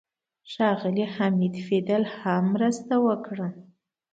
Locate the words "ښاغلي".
0.51-1.05